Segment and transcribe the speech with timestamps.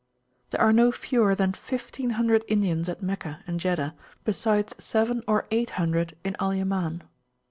[0.49, 3.93] There are no fewer than fifteen hundred Indians at Meccah and Jeddah,
[4.23, 7.03] besides seven or eight hundred in Al Yaman.